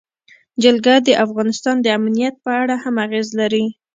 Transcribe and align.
جلګه 0.63 0.95
د 1.07 1.09
افغانستان 1.25 1.75
د 1.81 1.87
امنیت 1.97 2.35
په 2.45 2.51
اړه 2.61 2.75
هم 2.83 2.95
اغېز 3.05 3.27
لري. 3.39 3.65